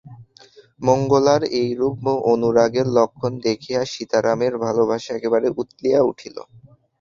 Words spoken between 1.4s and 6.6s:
এইরূপ অনুরাগের লক্ষণ দেখিয়া সীতারামের ভালবাসা একেবারে উথলিয়া উঠিল।